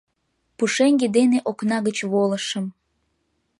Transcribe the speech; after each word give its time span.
—Пушеҥге 0.57 1.07
дене 1.17 1.37
окна 1.49 1.77
гыч 1.87 1.97
волышым. 2.11 2.65